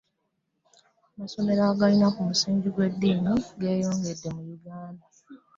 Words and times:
Amasomero 1.13 1.61
agali 1.71 1.97
ku 2.15 2.21
musingi 2.29 2.67
gw'eddini 2.75 3.33
geeyongedde 3.59 4.27
mu 4.35 4.41
ggwanga. 4.49 5.05